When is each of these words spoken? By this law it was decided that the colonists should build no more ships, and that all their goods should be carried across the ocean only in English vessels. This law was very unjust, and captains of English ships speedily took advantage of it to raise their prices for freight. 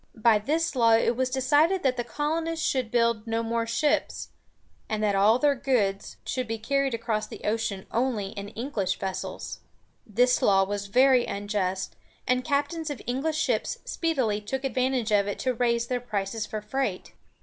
By 0.17 0.39
this 0.39 0.75
law 0.75 0.93
it 0.93 1.15
was 1.15 1.29
decided 1.29 1.83
that 1.83 1.95
the 1.95 2.03
colonists 2.03 2.65
should 2.65 2.89
build 2.89 3.27
no 3.27 3.43
more 3.43 3.67
ships, 3.67 4.29
and 4.89 5.03
that 5.03 5.13
all 5.13 5.37
their 5.37 5.53
goods 5.53 6.17
should 6.25 6.47
be 6.47 6.57
carried 6.57 6.95
across 6.95 7.27
the 7.27 7.43
ocean 7.43 7.85
only 7.91 8.29
in 8.29 8.49
English 8.49 8.97
vessels. 8.97 9.59
This 10.07 10.41
law 10.41 10.63
was 10.63 10.87
very 10.87 11.27
unjust, 11.27 11.95
and 12.25 12.43
captains 12.43 12.89
of 12.89 13.03
English 13.05 13.37
ships 13.37 13.77
speedily 13.85 14.41
took 14.41 14.63
advantage 14.63 15.11
of 15.11 15.27
it 15.27 15.37
to 15.37 15.53
raise 15.53 15.85
their 15.85 16.01
prices 16.01 16.47
for 16.47 16.63
freight. 16.63 17.11